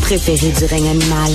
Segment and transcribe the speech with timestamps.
[0.00, 1.32] préféré du règne animal.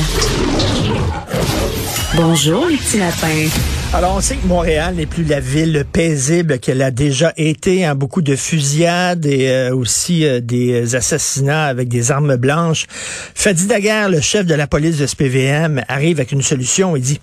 [2.16, 3.47] Bonjour, les petits lapins.
[3.94, 7.86] Alors, on sait que Montréal n'est plus la ville paisible qu'elle a déjà été.
[7.86, 12.88] Hein, beaucoup de fusillades et euh, aussi euh, des assassinats avec des armes blanches.
[12.89, 16.95] Fadi Daguerre, le chef de la police de SPVM, arrive avec une solution.
[16.95, 17.20] Il dit,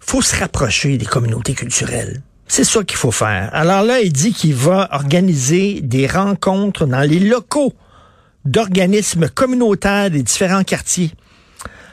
[0.00, 2.22] faut se rapprocher des communautés culturelles.
[2.46, 3.48] C'est ça qu'il faut faire.
[3.52, 7.72] Alors là, il dit qu'il va organiser des rencontres dans les locaux
[8.44, 11.12] d'organismes communautaires des différents quartiers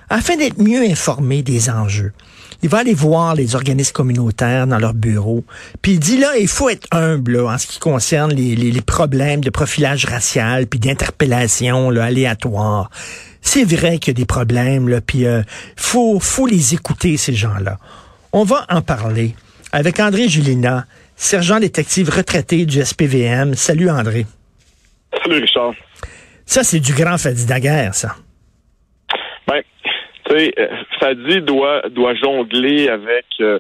[0.10, 2.12] afin d'être mieux informé des enjeux.
[2.64, 5.44] Il va aller voir les organismes communautaires dans leurs bureaux.
[5.82, 9.42] Puis il dit là, il faut être humble en ce qui concerne les, les, problèmes
[9.42, 12.92] de profilage racial puis d'interpellation aléatoire.
[13.42, 15.42] C'est vrai qu'il y a des problèmes, là, puis euh,
[15.76, 17.80] faut, faut les écouter, ces gens-là.
[18.34, 19.34] On va en parler
[19.72, 23.56] avec André Julina, sergent détective retraité du SPVM.
[23.56, 24.28] Salut André.
[25.24, 25.74] Salut Richard.
[26.46, 28.16] Ça, c'est du grand Fadi Daguerre, ça.
[29.48, 29.62] Ben,
[30.26, 30.68] tu sais, euh,
[31.00, 33.60] Fadi doit, doit jongler avec euh,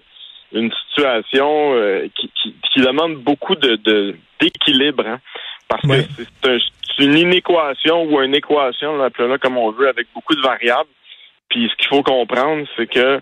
[0.54, 2.32] une situation euh, qui,
[2.74, 5.20] qui, demande beaucoup de d'équilibre, hein,
[5.68, 6.02] parce que
[6.44, 10.90] c'est une inéquation ou une équation, appelons-la comme on veut, avec beaucoup de variables.
[11.50, 13.22] Puis ce qu'il faut comprendre, c'est que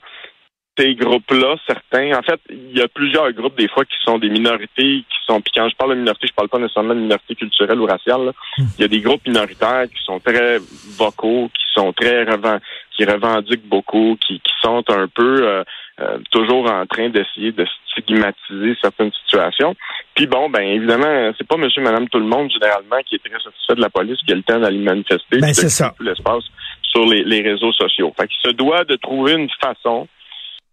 [0.79, 4.29] ces groupes-là, certains, en fait, il y a plusieurs groupes des fois qui sont des
[4.29, 7.35] minorités, qui sont, puis quand je parle de minorité, je parle pas nécessairement de minorité
[7.35, 8.31] culturelle ou raciale.
[8.57, 8.63] Hmm.
[8.77, 10.57] Il y a des groupes minoritaires qui sont très
[10.97, 12.59] vocaux, qui sont très revend,
[12.95, 15.63] qui revendiquent beaucoup, qui, qui sont un peu euh,
[15.99, 19.75] euh, toujours en train d'essayer de stigmatiser certaines situations.
[20.15, 23.39] Puis bon, ben évidemment, c'est pas monsieur, madame, tout le monde généralement qui est très
[23.41, 25.39] satisfait de la police qui a le temps d'aller manifester.
[25.39, 25.93] Ben, c'est ça.
[25.99, 26.43] l'espace
[26.83, 28.13] sur les, les réseaux sociaux.
[28.17, 30.07] Fait qu'il se doit de trouver une façon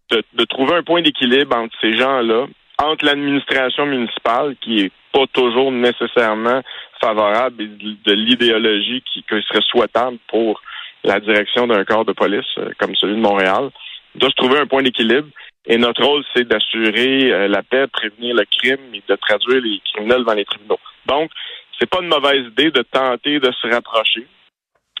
[0.09, 5.71] de, trouver un point d'équilibre entre ces gens-là, entre l'administration municipale, qui est pas toujours
[5.71, 6.61] nécessairement
[7.01, 10.61] favorable de l'idéologie qui, serait souhaitable pour
[11.03, 13.69] la direction d'un corps de police euh, comme celui de Montréal,
[14.15, 15.27] doit se trouver un point d'équilibre.
[15.65, 19.79] Et notre rôle, c'est d'assurer euh, la paix, prévenir le crime et de traduire les
[19.91, 20.79] criminels dans les tribunaux.
[21.05, 21.31] Donc,
[21.79, 24.27] c'est pas une mauvaise idée de tenter de se rapprocher.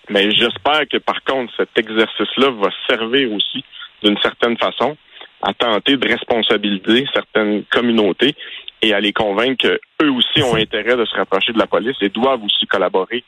[0.09, 3.63] Mais j'espère que par contre, cet exercice-là va servir aussi
[4.03, 4.95] d'une certaine façon
[5.47, 8.35] à tenter de responsabiliser certaines communautés
[8.81, 9.65] et à les convaincre
[9.97, 13.23] qu'eux aussi ont intérêt de se rapprocher de la police et doivent aussi collaborer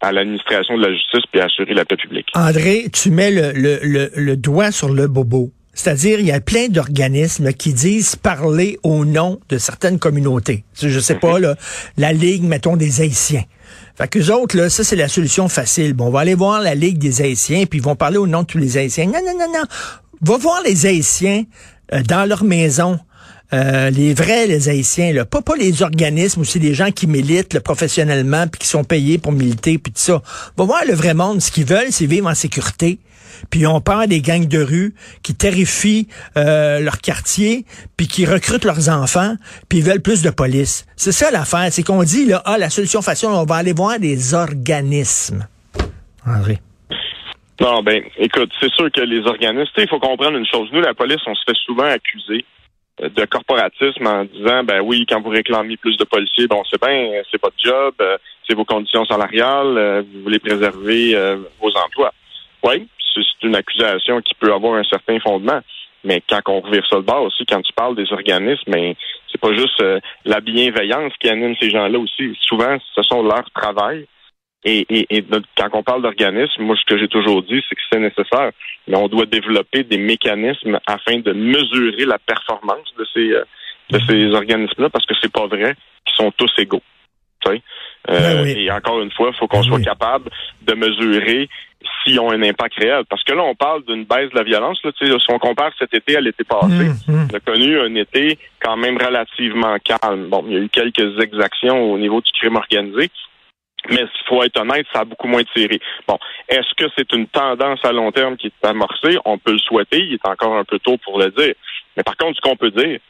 [0.00, 2.26] à l'administration de la justice puis assurer la paix publique.
[2.34, 5.52] André, tu mets le, le, le, doigt sur le bobo.
[5.72, 10.64] C'est-à-dire, il y a plein d'organismes qui disent parler au nom de certaines communautés.
[10.74, 11.54] Je sais pas, là,
[11.96, 13.44] la Ligue, mettons, des Haïtiens.
[13.94, 15.94] Fait qu'eux autres, là, ça, c'est la solution facile.
[15.94, 18.42] Bon, on va aller voir la Ligue des Haïtiens, puis ils vont parler au nom
[18.42, 19.06] de tous les Haïtiens.
[19.06, 19.64] Non, non, non, non.
[20.22, 21.44] Va voir les Haïtiens
[21.92, 22.98] euh, dans leur maison.
[23.52, 27.58] Euh, les vrais, les Haïtiens, là, pas, pas les organismes, aussi des gens qui militent
[27.58, 30.22] professionnellement puis qui sont payés pour militer puis tout ça.
[30.56, 31.40] Va voir le vrai monde.
[31.40, 33.00] Ce qu'ils veulent, c'est vivre en sécurité.
[33.48, 37.64] Puis on parle des gangs de rue qui terrifient euh, leur quartier,
[37.96, 39.34] puis qui recrutent leurs enfants,
[39.68, 40.84] puis ils veulent plus de police.
[40.96, 43.98] C'est ça l'affaire, c'est qu'on dit là, ah la solution facile, on va aller voir
[43.98, 45.46] des organismes.
[46.26, 46.60] André.
[47.60, 50.70] Non, ben, écoute, c'est sûr que les organismes, il faut comprendre une chose.
[50.72, 52.46] Nous, la police, on se fait souvent accuser
[53.02, 56.82] euh, de corporatisme en disant, ben oui, quand vous réclamez plus de policiers, bon, c'est
[56.82, 58.16] bien, c'est votre job, euh,
[58.48, 61.14] c'est vos conditions salariales, euh, vous voulez préserver
[61.60, 62.14] vos emplois.
[62.62, 65.60] Oui, c'est une accusation qui peut avoir un certain fondement.
[66.02, 68.94] Mais quand on revire ça de bord aussi, quand tu parles des organismes, mais ben,
[69.30, 69.84] c'est pas juste
[70.24, 72.34] la bienveillance qui anime ces gens-là aussi.
[72.40, 74.06] Souvent, ce sont leur travail
[74.64, 75.24] et, et,
[75.56, 78.50] quand on parle d'organismes, moi, ce que j'ai toujours dit, c'est que c'est nécessaire,
[78.86, 83.44] mais on doit développer des mécanismes afin de mesurer la performance de ces euh,
[83.90, 86.82] de ces organismes-là, parce que c'est pas vrai qu'ils sont tous égaux.
[87.44, 87.62] Tu sais?
[88.10, 90.30] Euh, ben Et encore une fois, il faut qu'on ben soit capable
[90.62, 91.48] de mesurer
[92.04, 93.04] s'ils ont un impact réel.
[93.08, 94.78] Parce que là, on parle d'une baisse de la violence.
[94.84, 97.28] Là, si on compare cet été à l'été passé, hum.
[97.30, 100.28] on a connu un été quand même relativement calme.
[100.28, 103.10] Bon, il y a eu quelques exactions au niveau du crime organisé,
[103.88, 105.80] mais il faut être honnête, ça a beaucoup moins tiré.
[106.06, 106.18] Bon,
[106.48, 109.18] est-ce que c'est une tendance à long terme qui est amorcée?
[109.24, 111.54] On peut le souhaiter, il est encore un peu tôt pour le dire.
[111.96, 113.00] Mais par contre, ce qu'on peut dire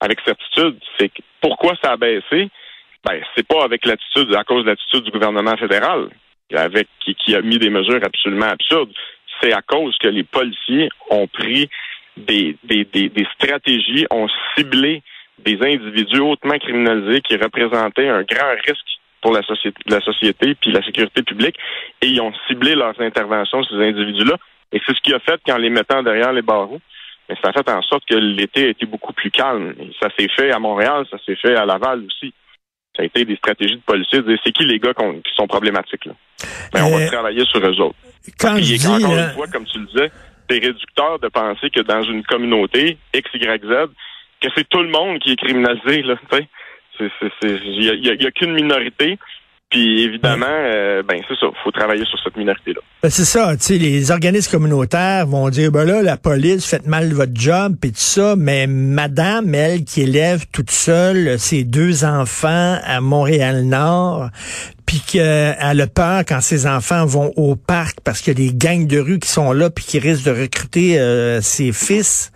[0.00, 2.50] avec certitude, c'est que pourquoi ça a baissé?
[3.04, 6.08] Ben, c'est pas avec l'attitude, à cause de l'attitude du gouvernement fédéral,
[6.54, 8.92] avec qui, qui a mis des mesures absolument absurdes.
[9.40, 11.68] C'est à cause que les policiers ont pris
[12.16, 15.02] des, des, des, des stratégies, ont ciblé
[15.38, 20.72] des individus hautement criminalisés qui représentaient un grand risque pour la société, la société puis
[20.72, 21.56] la sécurité publique
[22.02, 24.36] et ils ont ciblé leurs interventions ces individus-là.
[24.72, 26.80] Et c'est ce qui a fait qu'en les mettant derrière les barreaux,
[27.28, 29.74] mais ça a fait en sorte que l'été a été beaucoup plus calme.
[29.80, 32.32] Et ça s'est fait à Montréal, ça s'est fait à Laval aussi.
[32.94, 34.20] Ça a été des stratégies de policiers.
[34.44, 36.12] C'est qui les gars qui sont problématiques là?
[36.72, 37.96] Ben, on va euh, travailler sur eux autres.
[38.38, 38.86] quand je dis...
[38.86, 40.10] encore une fois, comme tu le disais,
[40.48, 43.90] c'est réducteur de penser que dans une communauté, X, Y, Z,
[44.40, 46.36] que c'est tout le monde qui est criminalisé, là, tu
[47.00, 49.18] Il y a, y a qu'une minorité.
[49.70, 52.80] Puis évidemment, euh, ben c'est ça, faut travailler sur cette minorité-là.
[53.02, 56.86] Ben, c'est ça, tu sais, les organismes communautaires vont dire, ben là, la police, faites
[56.86, 62.04] mal votre job, puis tout ça, mais madame, elle, qui élève toute seule ses deux
[62.04, 64.28] enfants à Montréal-Nord,
[64.86, 68.56] puis qu'elle a peur quand ses enfants vont au parc parce qu'il y a des
[68.56, 72.30] gangs de rue qui sont là, puis qui risquent de recruter euh, ses fils,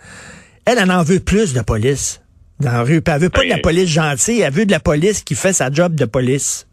[0.67, 2.21] elle, elle en veut plus de police
[2.61, 3.01] dans la rue.
[3.03, 5.35] Puis elle veut pas de la Ben, police gentille, elle veut de la police qui
[5.35, 6.67] fait sa job de police.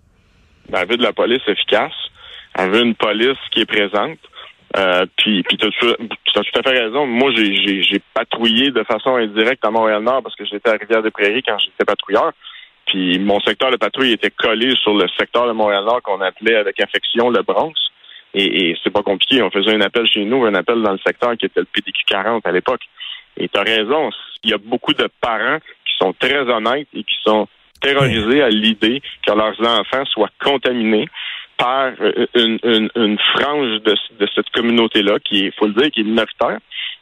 [0.70, 1.94] Ben, elle veut de la police efficace.
[2.58, 4.20] Elle veut une police qui est présente.
[4.76, 7.06] Euh, puis, puis tu as, tout à fait raison.
[7.06, 11.86] Moi, j'ai, patrouillé de façon indirecte à Montréal-Nord parce que j'étais à Rivière-des-Prairies quand j'étais
[11.86, 12.34] patrouilleur.
[12.86, 16.80] Puis mon secteur de patrouille était collé sur le secteur de Montréal-Nord qu'on appelait avec
[16.80, 17.74] affection le Bronx.
[18.34, 19.42] Et, et c'est pas compliqué.
[19.42, 22.04] On faisait un appel chez nous, un appel dans le secteur qui était le PDQ
[22.08, 22.82] 40 à l'époque.
[23.38, 24.10] Et tu as raison.
[24.44, 27.48] Il y a beaucoup de parents qui sont très honnêtes et qui sont
[27.82, 31.08] terrorisés à l'idée que leurs enfants soient contaminés
[31.58, 35.90] par euh, une, une, une frange de, de cette communauté-là, qui est, faut le dire,
[35.92, 36.60] qui est minoritaire,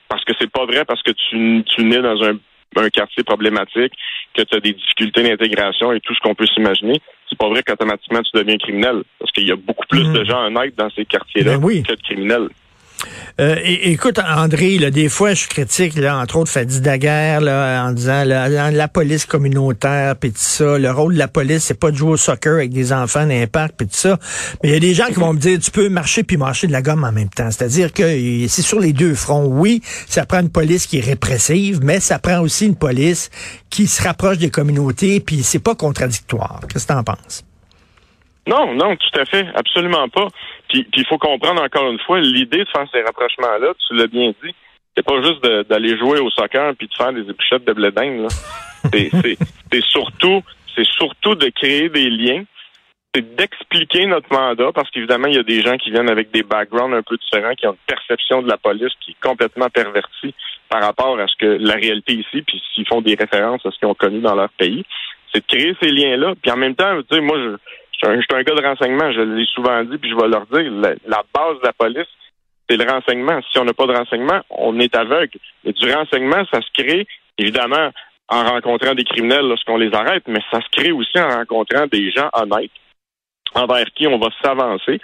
[0.07, 2.37] parce que c'est pas vrai parce que tu, tu nais dans un,
[2.77, 3.93] un quartier problématique,
[4.33, 7.01] que tu as des difficultés d'intégration et tout ce qu'on peut s'imaginer.
[7.29, 10.13] C'est pas vrai qu'automatiquement tu deviens criminel, parce qu'il y a beaucoup plus Mhm.
[10.13, 11.83] de gens honnêtes dans ces quartiers-là Ben oui.
[11.83, 12.49] que de criminels.
[13.39, 17.91] Euh, écoute, André, là, des fois, je critique, là, entre autres, Fadi Daguerre, là, en
[17.91, 20.77] disant la, police communautaire, puis tout ça.
[20.77, 23.29] Le rôle de la police, c'est pas de jouer au soccer avec des enfants dans
[23.29, 24.17] les parcs, puis tout ça.
[24.63, 26.67] Mais il y a des gens qui vont me dire, tu peux marcher puis marcher
[26.67, 27.51] de la gomme en même temps.
[27.51, 28.03] C'est-à-dire que
[28.47, 29.47] c'est sur les deux fronts.
[29.47, 33.29] Oui, ça prend une police qui est répressive, mais ça prend aussi une police
[33.69, 36.61] qui se rapproche des communautés, puis c'est pas contradictoire.
[36.69, 37.43] Qu'est-ce que t'en penses?
[38.47, 40.27] Non, non, tout à fait, absolument pas.
[40.69, 44.33] Puis il faut comprendre encore une fois, l'idée de faire ces rapprochements-là, tu l'as bien
[44.43, 44.53] dit,
[44.95, 48.21] c'est pas juste d'aller jouer au soccer puis de faire des épluchettes de blé d'Inde,
[48.23, 48.27] là.
[48.93, 49.37] C'est- C'est
[49.71, 50.41] c'est surtout,
[50.75, 52.43] c'est surtout de créer des liens,
[53.13, 56.43] c'est d'expliquer notre mandat, parce qu'évidemment, il y a des gens qui viennent avec des
[56.43, 60.35] backgrounds un peu différents, qui ont une perception de la police qui est complètement pervertie
[60.69, 63.79] par rapport à ce que la réalité ici, puis s'ils font des références à ce
[63.79, 64.83] qu'ils ont connu dans leur pays.
[65.33, 66.33] C'est de créer ces liens-là.
[66.41, 67.55] Puis en même temps, tu sais, moi, je,
[68.01, 70.45] je suis un, un gars de renseignement, je l'ai souvent dit, puis je vais leur
[70.47, 72.07] dire, la, la base de la police,
[72.69, 73.39] c'est le renseignement.
[73.51, 75.37] Si on n'a pas de renseignement, on est aveugle.
[75.63, 77.07] Et du renseignement, ça se crée,
[77.37, 77.91] évidemment,
[78.27, 82.11] en rencontrant des criminels lorsqu'on les arrête, mais ça se crée aussi en rencontrant des
[82.11, 82.71] gens honnêtes
[83.53, 84.99] envers qui on va s'avancer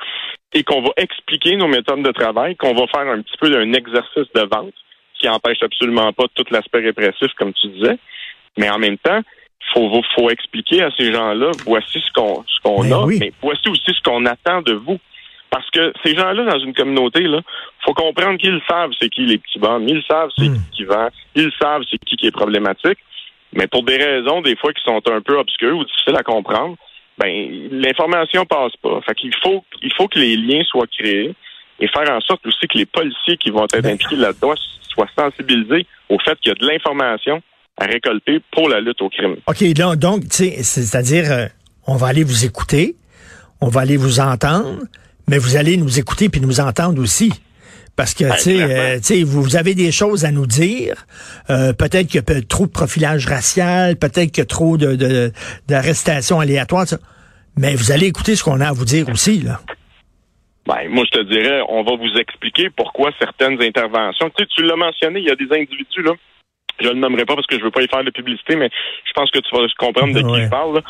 [0.53, 3.71] et qu'on va expliquer nos méthodes de travail, qu'on va faire un petit peu d'un
[3.73, 4.73] exercice de vente
[5.19, 7.97] qui empêche absolument pas tout l'aspect répressif, comme tu disais.
[8.57, 9.21] Mais en même temps,
[9.73, 13.17] faut, faut expliquer à ces gens-là, voici ce qu'on ce qu'on Ben a, oui.
[13.19, 14.99] mais voici aussi ce qu'on attend de vous.
[15.49, 17.41] Parce que ces gens-là, dans une communauté, là,
[17.83, 20.55] faut comprendre qu'ils savent c'est qui les petits bonhommes, ils savent c'est Hmm.
[20.71, 22.97] qui qui vend, ils savent c'est qui qui est problématique,
[23.53, 26.77] mais pour des raisons, des fois, qui sont un peu obscures ou difficiles à comprendre,
[27.17, 29.01] ben, l'information passe pas.
[29.01, 31.33] Fait qu'il faut, il faut que les liens soient créés
[31.81, 33.93] et faire en sorte aussi que les policiers qui vont être Ben.
[33.95, 34.53] impliqués là-dedans
[34.89, 37.41] soient sensibilisés au fait qu'il y a de l'information
[37.81, 39.37] à récolter pour la lutte au crime.
[39.47, 39.63] OK,
[39.97, 41.47] donc, c'est-à-dire, euh,
[41.87, 42.95] on va aller vous écouter,
[43.59, 44.83] on va aller vous entendre,
[45.27, 47.31] mais vous allez nous écouter puis nous entendre aussi.
[47.95, 48.73] Parce que, Ben, tu sais, clairement.
[48.73, 51.05] euh, tu sais, vous, vous avez des choses à nous dire.
[51.49, 55.31] Euh, peut-être qu'il y a trop de profilage racial, peut-être qu'il y a trop de,
[55.67, 56.85] d'arrestations aléatoires,
[57.57, 59.59] mais vous allez écouter ce qu'on a à vous dire aussi, là.
[60.67, 64.29] Ben, moi, je te dirais, on va vous expliquer pourquoi certaines interventions.
[64.37, 66.13] Tu sais, tu l'as mentionné, il y a des individus, là.
[66.79, 68.69] Je ne le nommerai pas parce que je veux pas y faire de publicité, mais
[69.05, 70.45] je pense que tu vas comprendre de qui Ouais.
[70.45, 70.81] je parle.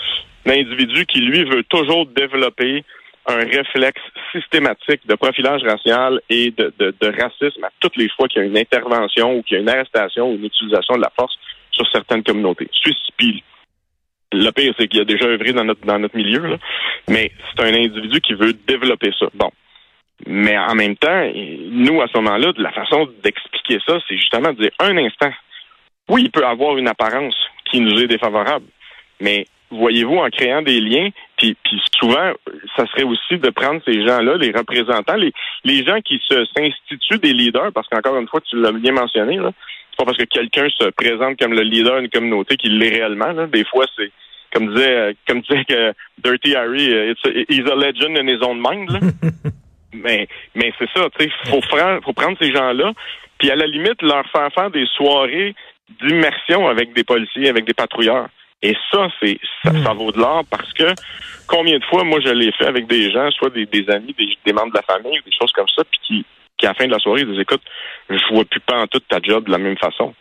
[0.46, 2.84] L'individu qui, lui, veut toujours développer
[3.28, 8.28] un réflexe systématique de profilage racial et de, de, de racisme à toutes les fois
[8.28, 11.02] qu'il y a une intervention ou qu'il y a une arrestation ou une utilisation de
[11.02, 11.38] la force
[11.72, 12.68] sur certaines communautés.
[13.18, 13.44] Puis,
[14.34, 16.58] le pire, c'est qu'il a déjà œuvré dans notre, dans notre milieu, là.
[17.10, 19.28] mais c'est un individu qui veut développer ça.
[19.34, 19.52] Bon.
[20.26, 21.32] Mais en même temps,
[21.72, 25.32] nous, à ce moment-là, la façon d'expliquer ça, c'est justement de dire un instant.
[26.12, 27.36] Oui, il peut avoir une apparence
[27.72, 28.66] qui nous est défavorable,
[29.22, 32.34] mais voyez-vous, en créant des liens, puis, puis souvent,
[32.76, 35.32] ça serait aussi de prendre ces gens-là, les représentants, les,
[35.64, 39.38] les gens qui se s'instituent des leaders, parce qu'encore une fois, tu l'as bien mentionné,
[39.38, 39.52] là,
[39.92, 43.32] c'est pas parce que quelqu'un se présente comme le leader d'une communauté qu'il l'est réellement.
[43.32, 43.48] Là.
[43.48, 44.12] Des fois, c'est
[44.54, 48.44] comme disait, comme disait que Dirty Harry, euh, it's a- he's a legend in his
[48.44, 48.90] own mind.
[48.90, 49.00] Là.
[49.94, 52.92] mais mais c'est ça, tu sais, faut, faut prendre ces gens-là,
[53.38, 55.56] puis à la limite leur faire faire des soirées
[56.02, 58.28] d'immersion avec des policiers, avec des patrouilleurs.
[58.62, 59.84] Et ça, c'est ça, Mm.
[59.84, 60.94] ça vaut de l'or parce que
[61.48, 64.38] combien de fois, moi, je l'ai fait avec des gens, soit des, des amis, des,
[64.46, 66.26] des membres de la famille, ou des choses comme ça, puis qui,
[66.58, 67.62] qui, à la fin de la soirée, ils disent, écoute,
[68.10, 70.14] je vois plus pas en toute ta job de la même façon.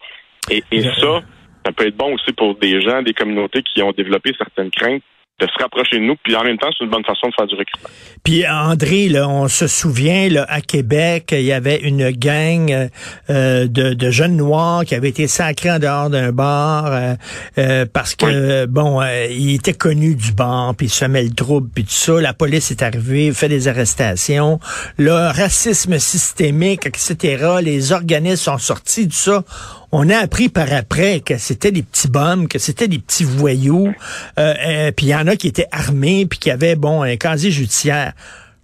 [0.51, 1.21] Et, et ça,
[1.65, 5.03] ça peut être bon aussi pour des gens, des communautés qui ont développé certaines craintes
[5.41, 7.47] de se rapprocher de nous, puis en même temps, c'est une bonne façon de faire
[7.47, 7.89] du recrutement.
[8.23, 12.89] Puis André, là, on se souvient, là, à Québec, il y avait une gang
[13.31, 17.15] euh, de, de jeunes noirs qui avaient été sacrés en dehors d'un bar euh,
[17.59, 21.69] euh, parce que bon, euh, ils étaient connus du bar, puis ils semaient le trouble,
[21.75, 22.21] puis tout ça.
[22.21, 24.61] La police est arrivée, fait des arrestations.
[24.97, 27.61] Le racisme systémique, etc.
[27.63, 29.45] Les organismes sont sortis de ça.
[29.93, 33.93] On a appris par après que c'était des petits bums, que c'était des petits voyous,
[34.39, 37.17] euh, euh, puis il y en a qui étaient armés, puis qui avaient, bon, un
[37.17, 38.13] casier judiciaire.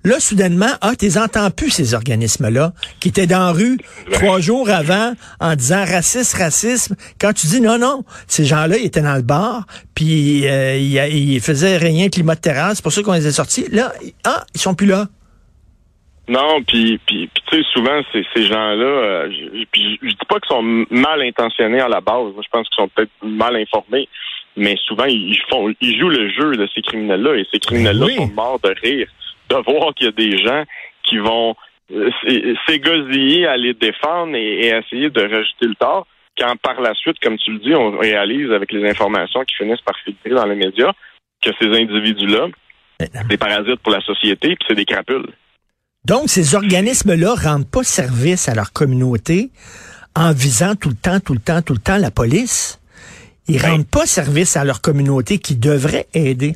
[0.04, 3.76] Là, soudainement, ah, t'es entends plus ces organismes-là, qui étaient dans la rue
[4.12, 6.94] trois jours avant en disant racisme, racisme.
[7.20, 9.66] Quand tu dis non, non, ces gens-là, ils étaient dans le bar,
[9.96, 13.32] puis euh, ils, ils faisaient rien climat de terrasse, c'est pour ça qu'on les a
[13.32, 13.66] sortis.
[13.72, 13.92] Là,
[14.22, 15.08] ah, ils sont plus là.
[16.28, 20.56] Non, puis, puis, tu sais, souvent, ces, ces gens-là, euh, je, je, dis pas qu'ils
[20.56, 22.32] sont mal intentionnés à la base.
[22.34, 24.08] Moi, je pense qu'ils sont peut-être mal informés,
[24.56, 28.16] mais souvent, ils font, ils jouent le jeu de ces criminels-là, et ces criminels-là oui.
[28.16, 29.08] sont morts de rire
[29.48, 30.64] de voir qu'il y a des gens
[31.04, 31.54] qui vont
[31.92, 36.06] euh, s'é- s'égosiller à les défendre et, et essayer de rejeter le tort,
[36.36, 39.80] quand par la suite, comme tu le dis, on réalise avec les informations qui finissent
[39.82, 40.92] par filtrer dans les médias
[41.42, 42.48] que ces individus-là,
[43.28, 45.28] des parasites pour la société, puis c'est des crapules.
[46.06, 49.50] Donc, ces organismes-là rendent pas service à leur communauté
[50.14, 52.80] en visant tout le temps, tout le temps, tout le temps la police.
[53.48, 56.52] Ils Ben- rendent pas service à leur communauté qui devrait aider.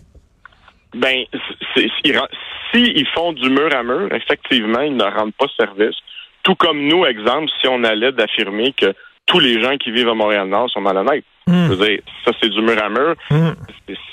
[0.95, 1.40] Ben, c'est,
[1.83, 2.28] c'est- ils ren-
[2.73, 5.97] si ils font du mur à mur, effectivement, ils ne rendent pas service.
[6.45, 8.95] Tout comme nous, exemple, si on allait d'affirmer que
[9.26, 11.25] tous les gens qui vivent à Montréal-Nord sont malhonnêtes.
[11.47, 11.66] Hmm.
[11.66, 13.14] Je veux dire, ça, c'est du mur à mur.
[13.30, 13.50] Hmm.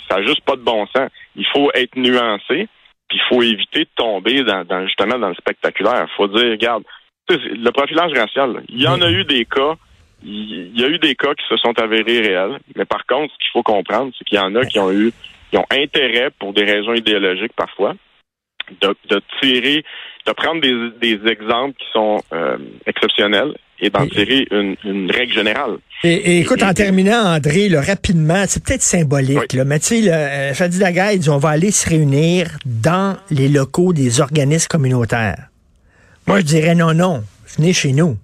[0.10, 1.10] Ça n'a juste pas de bon sens.
[1.36, 2.68] Il faut être nuancé,
[3.08, 6.08] puis il faut éviter de tomber dans, dans- justement dans le spectaculaire.
[6.10, 6.84] Il faut dire, regarde,
[7.30, 9.74] le profilage racial, il y en a eu des cas,
[10.24, 13.38] il y a eu des cas qui se sont avérés réels, mais par contre, ce
[13.40, 15.12] qu'il faut comprendre, c'est qu'il y en a qui ont eu,
[15.52, 17.96] qui ont intérêt pour des raisons idéologiques parfois,
[18.82, 19.84] de, de tirer,
[20.26, 25.34] de prendre des, des exemples qui sont euh, exceptionnels et d'en tirer une, une règle
[25.34, 25.78] générale.
[26.04, 29.58] Et, et écoute, en terminant, André, là, rapidement, c'est peut-être symbolique, Oui.
[29.58, 33.18] là, mais tu sais, euh, Fadi Daguerre, il dit, on va aller se réunir dans
[33.32, 35.48] les locaux des organismes communautaires.
[36.28, 37.24] Moi, je dirais non, non,
[37.58, 38.18] venez chez nous.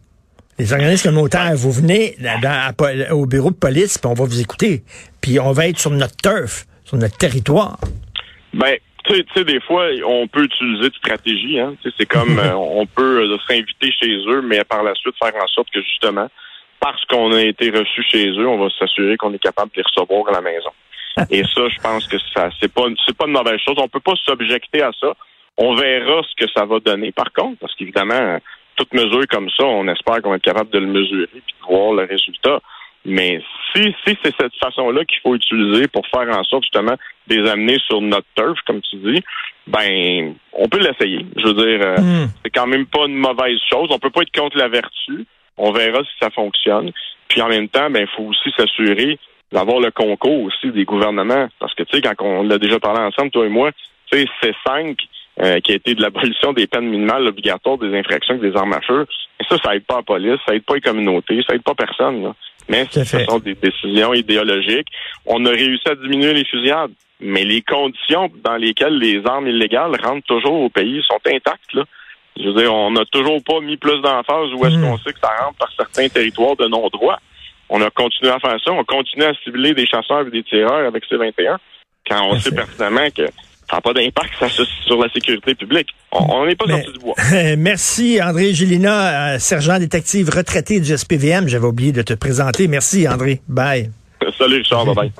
[0.59, 4.39] Les organismes communautaires, vous venez dans- dans- au bureau de police, puis on va vous
[4.39, 4.83] écouter.
[5.21, 7.79] Puis on va être sur notre turf, sur notre territoire.
[8.53, 11.59] Ben, tu sais- des fois, on peut utiliser de stratégie.
[11.59, 11.75] Hein?
[11.97, 15.47] C'est comme euh, on peut euh, s'inviter chez eux, mais par la suite faire en
[15.47, 16.27] sorte que justement,
[16.79, 19.83] parce qu'on a été reçu chez eux, on va s'assurer qu'on est capable de les
[19.83, 20.71] recevoir à la maison.
[21.29, 23.75] Et ça, je pense que ça, c'est pas, c'est pas une mauvaise chose.
[23.77, 25.13] On peut pas s'objecter à ça.
[25.57, 27.11] On verra ce que ça va donner.
[27.11, 28.39] Par contre, parce qu'évidemment,
[28.75, 31.67] toute mesure comme ça, on espère qu'on va être capable de le mesurer puis de
[31.67, 32.59] voir le résultat.
[33.05, 33.41] Mais
[33.73, 36.95] si, si c'est cette façon-là qu'il faut utiliser pour faire en sorte justement
[37.27, 39.21] de les amener sur notre turf, comme tu dis,
[39.67, 41.25] ben on peut l'essayer.
[41.37, 42.27] Je veux dire, euh, Hmm.
[42.43, 43.89] c'est quand même pas une mauvaise chose.
[43.91, 45.25] On peut pas être contre la vertu.
[45.57, 46.91] On verra si ça fonctionne.
[47.27, 49.19] Puis en même temps, ben il faut aussi s'assurer
[49.51, 51.47] d'avoir le concours aussi des gouvernements.
[51.59, 53.71] Parce que tu sais, quand on l'a déjà parlé ensemble, toi et moi,
[54.11, 54.97] tu sais, c'est 5
[55.63, 58.81] qui a été de l'abolition des peines minimales obligatoires des infractions avec des armes à
[58.81, 59.07] feu.
[59.39, 61.73] Et ça, ça aide pas la police, ça aide pas les communautés, ça aide pas
[61.73, 62.23] personne.
[62.23, 62.35] Là.
[62.69, 64.87] Mais ce sont des décisions idéologiques.
[65.25, 66.91] On a réussi à diminuer les fusillades.
[67.19, 71.73] Mais les conditions dans lesquelles les armes illégales rentrent toujours au pays sont intactes.
[71.73, 71.83] Là.
[72.37, 74.81] Je veux dire, on n'a toujours pas mis plus d'emphase où est-ce Mm.
[74.83, 77.19] qu'on sait que ça rentre par certains territoires de non-droit.
[77.69, 78.71] On a continué à faire ça.
[78.71, 81.57] On continue à cibler des chasseurs et des tireurs avec C-21
[82.09, 83.23] quand on sait pertinemment que
[83.69, 84.33] ça n'a pas d'impact
[84.85, 85.89] sur la sécurité publique.
[86.11, 87.15] On n'est pas sorti du bois.
[87.57, 91.47] Merci, André Gélina, euh, sergent détective retraité du SPVM.
[91.47, 92.67] J'avais oublié de te présenter.
[92.67, 93.41] Merci, André.
[93.47, 93.89] Bye.
[94.37, 95.11] Salut Richard, bye bye.